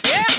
[0.00, 0.31] Yeah.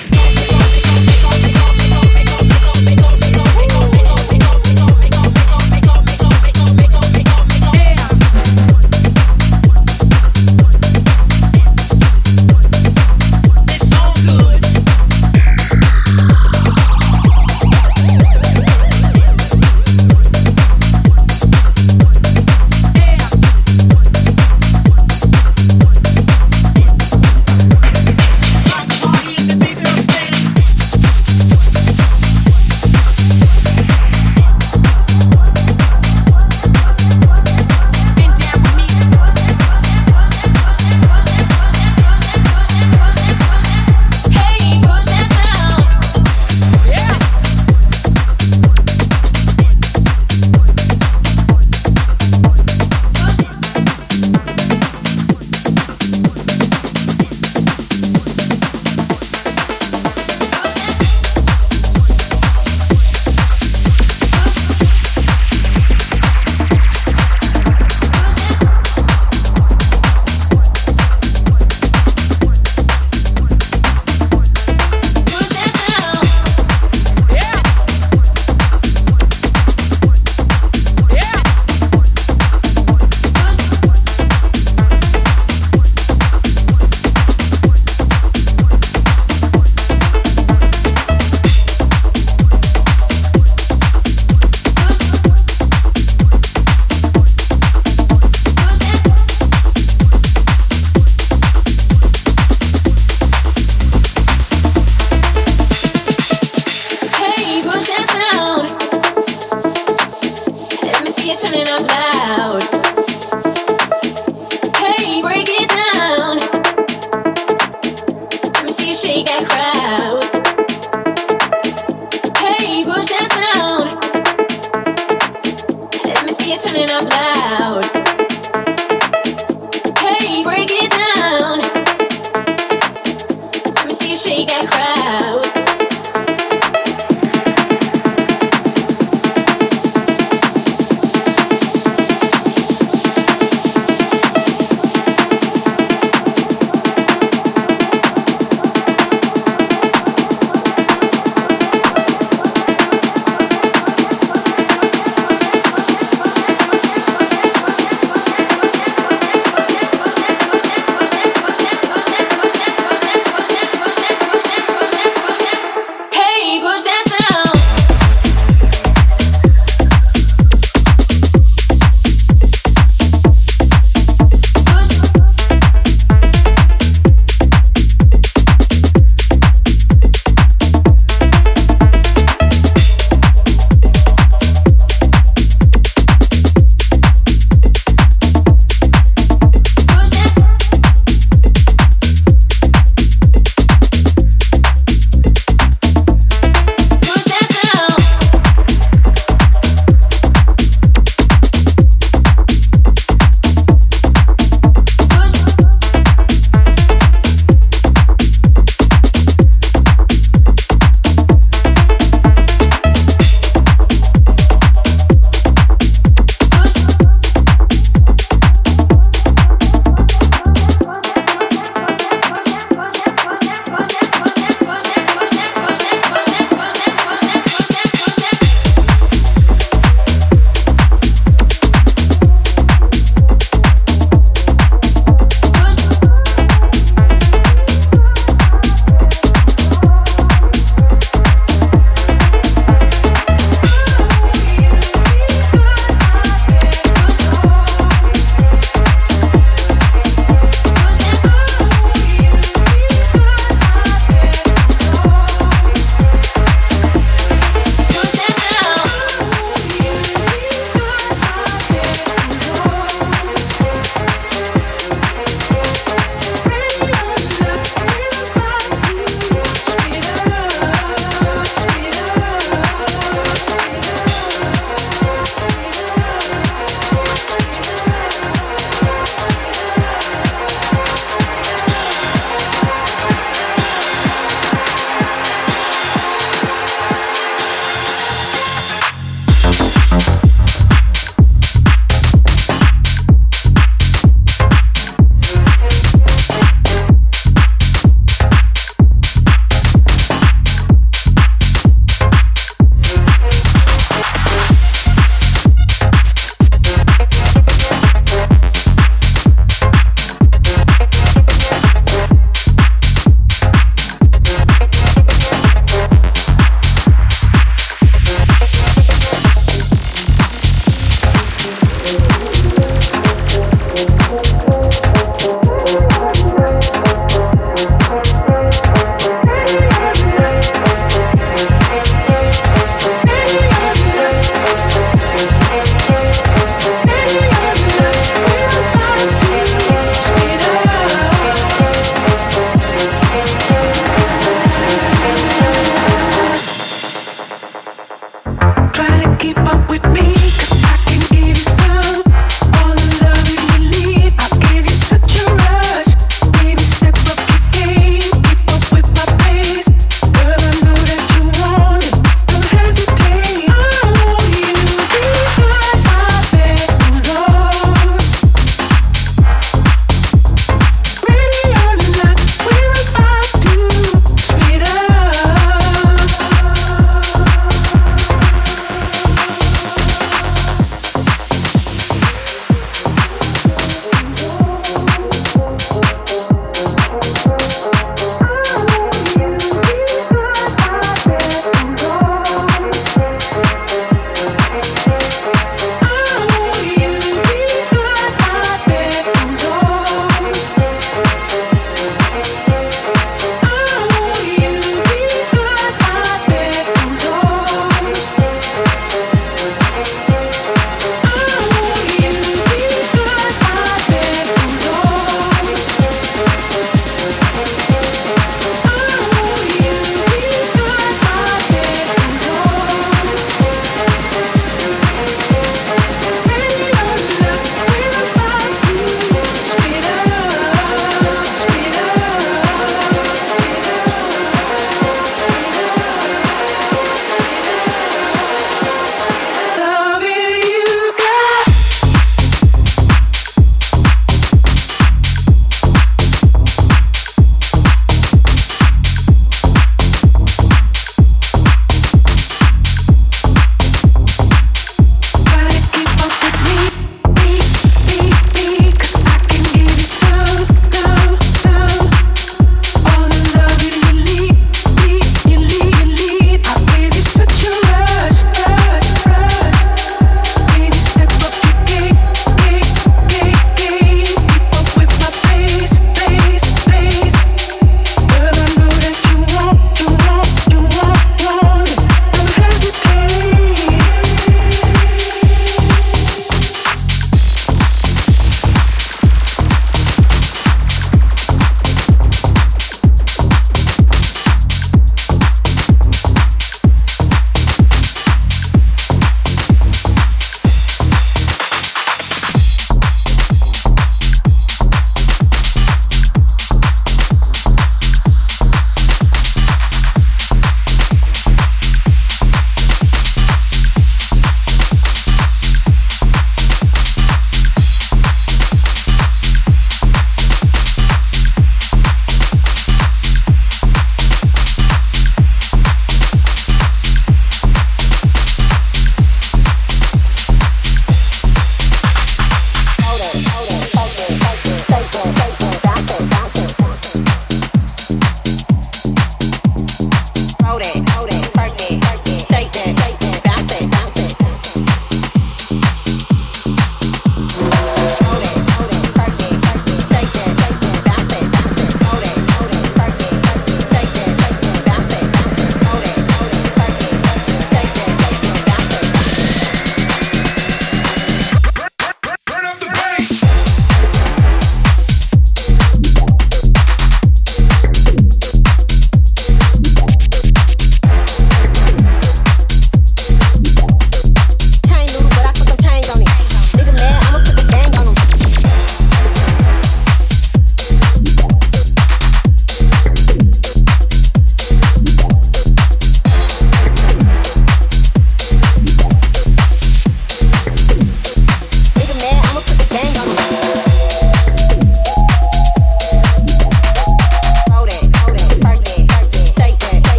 [119.04, 120.23] shake that crowd.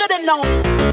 [0.00, 0.89] should have known.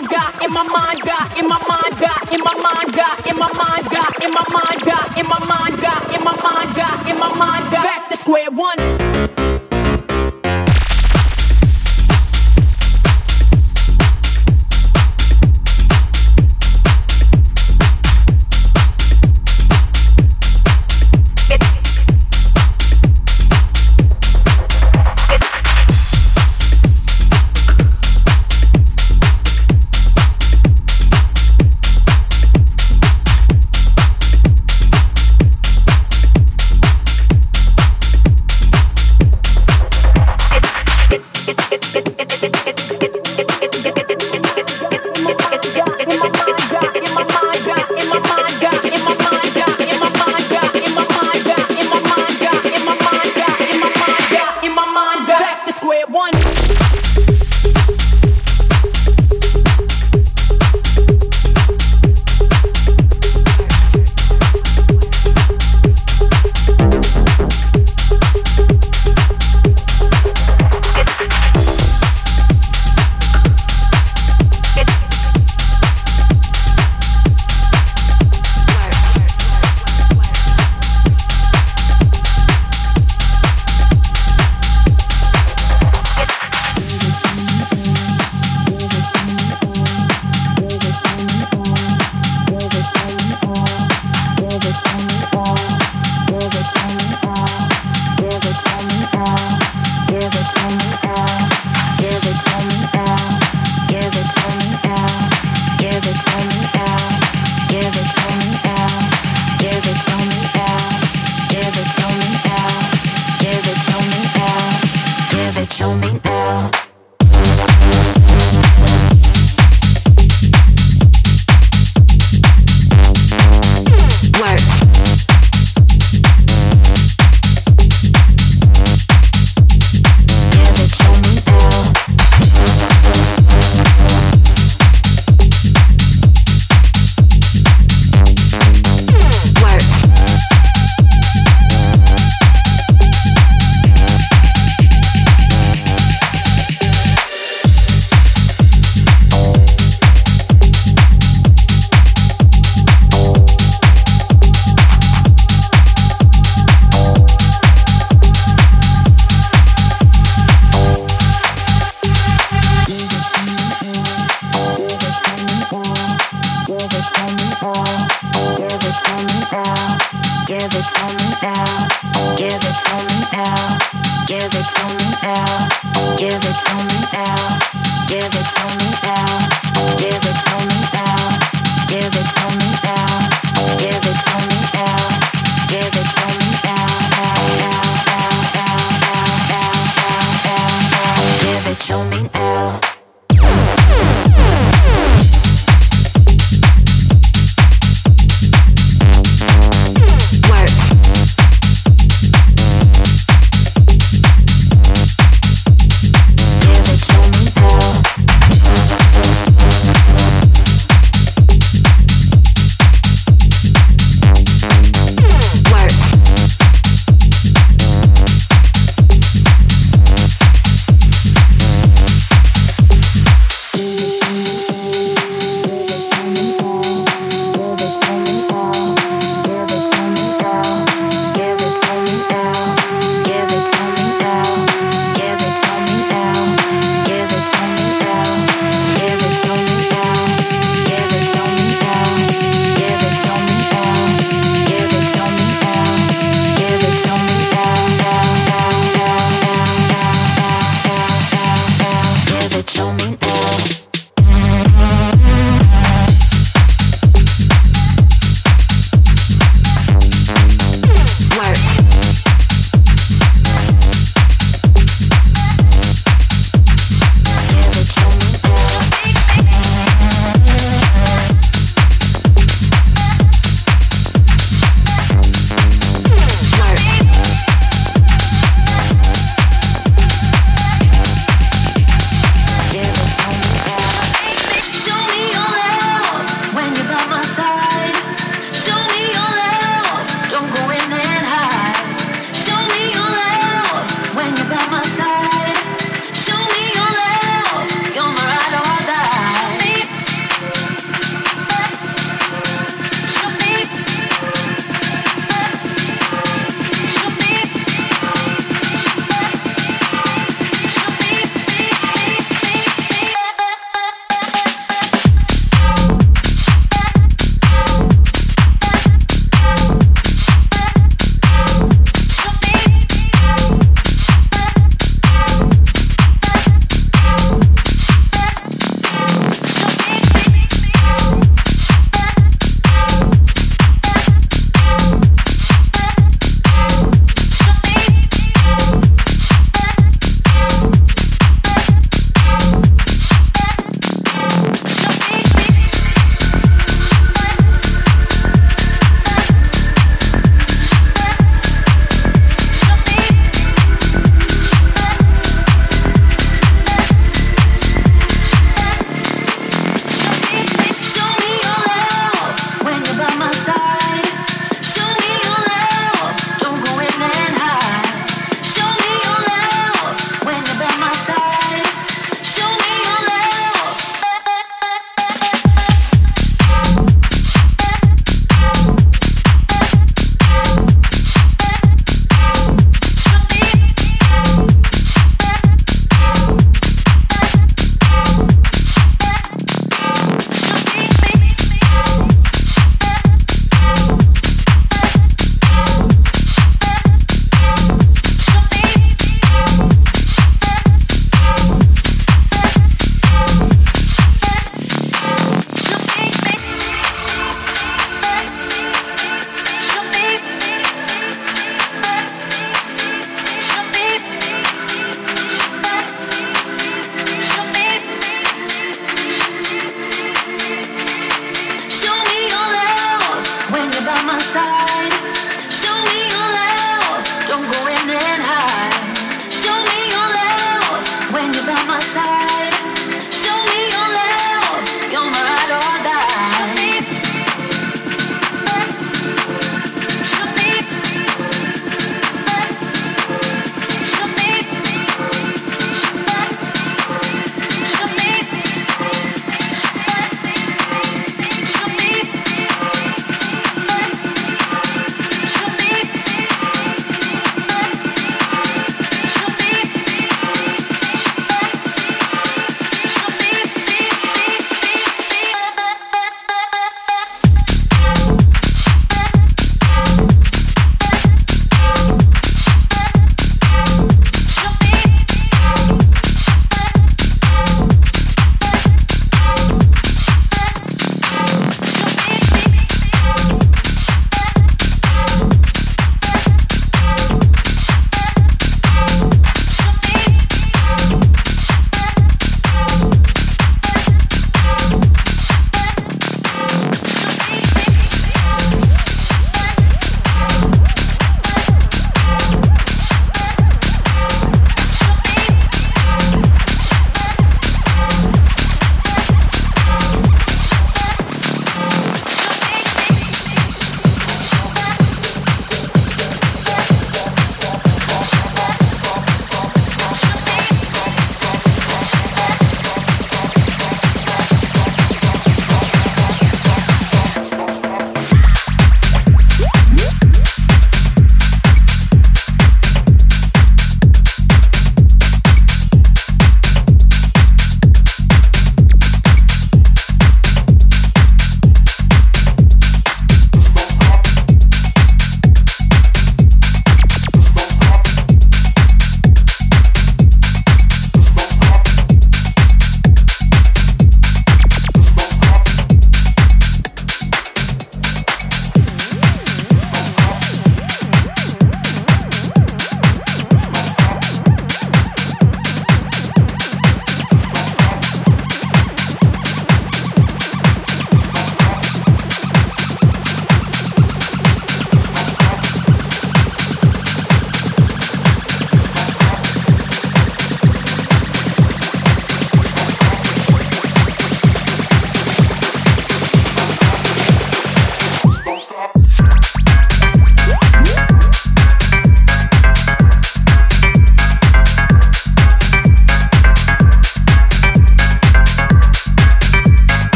[0.00, 3.90] in my mind got in my mind got in my mind got in my mind
[3.90, 7.34] got in my mind got in my mind got in my mind got in my
[7.36, 9.49] mind got back to square one.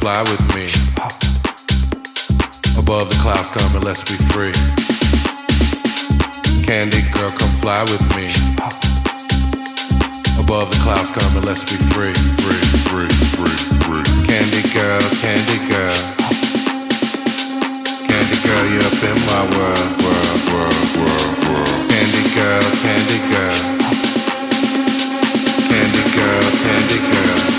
[0.00, 0.64] Fly with me.
[2.80, 4.56] Above the clouds come and let's be free.
[6.64, 8.24] Candy girl, come fly with me.
[10.40, 12.16] Above the clouds come and let's be free.
[12.16, 14.04] Free, free, free, free.
[14.24, 16.00] Candy girl, candy girl.
[18.08, 21.80] Candy girl, you're up in my world, world, world, world, world.
[21.92, 23.60] Candy girl, candy girl.
[25.68, 27.49] Candy girl, candy girl.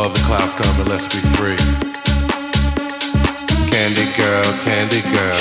[0.00, 1.60] above the clouds come and let's be free.
[3.68, 5.40] Candy girl, candy girl.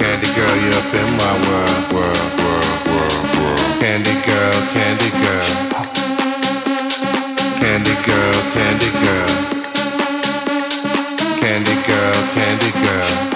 [0.00, 3.80] Candy girl, you're up in my world, world, world, world, world.
[3.80, 5.50] Candy girl, candy girl.
[7.60, 9.30] Candy girl, candy girl.
[11.42, 13.27] Candy girl, candy girl.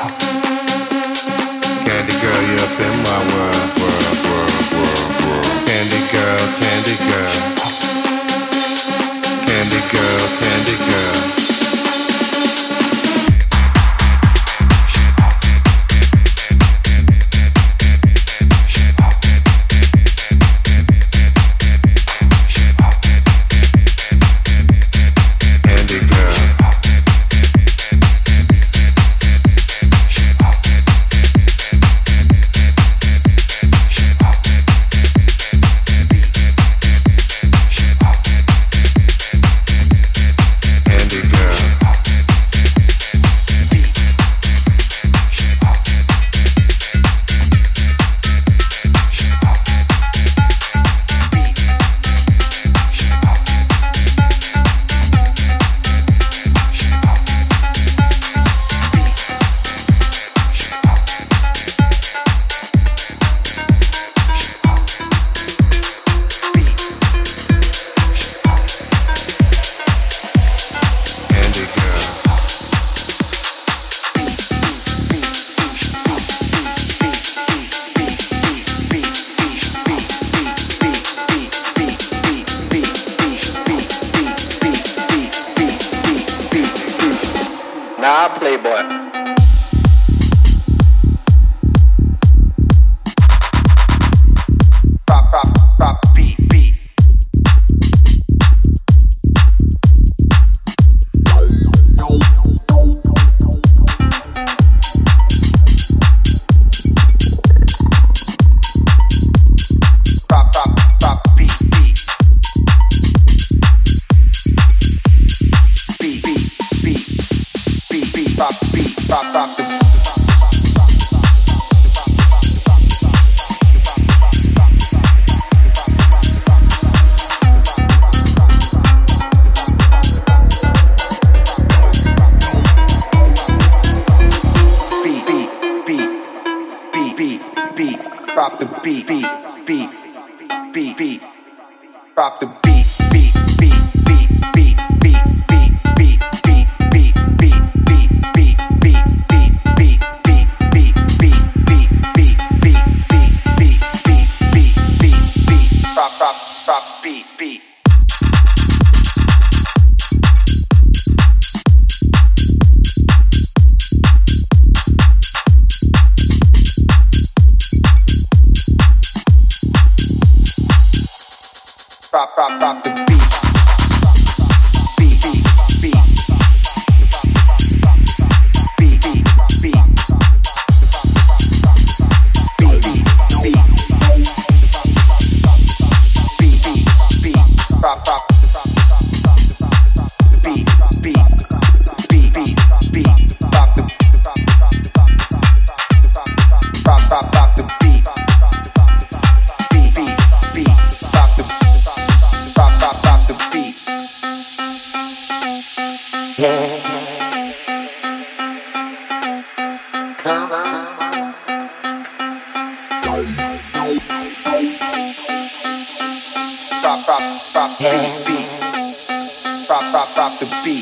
[217.82, 220.81] Drop, drop, drop the beat.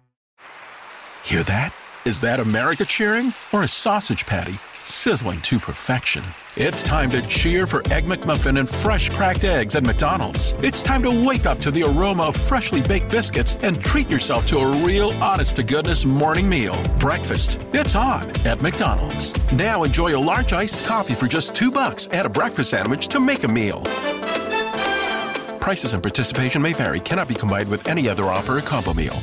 [1.23, 1.73] Hear that?
[2.05, 4.59] Is that America cheering or a sausage patty?
[4.83, 6.23] sizzling to perfection.
[6.55, 10.53] It's time to cheer for Egg McMuffin and fresh cracked eggs at McDonald's.
[10.59, 14.47] It's time to wake up to the aroma of freshly baked biscuits and treat yourself
[14.47, 16.81] to a real honest to goodness morning meal.
[16.99, 17.59] Breakfast.
[17.73, 19.33] It's on at McDonald's.
[19.51, 23.19] Now enjoy a large iced coffee for just two bucks and a breakfast sandwich to
[23.19, 23.83] make a meal.
[25.59, 29.15] Prices and participation may vary, cannot be combined with any other offer or combo meal.